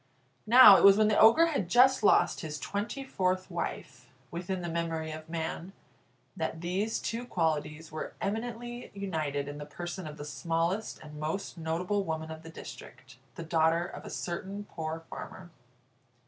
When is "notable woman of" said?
11.55-12.41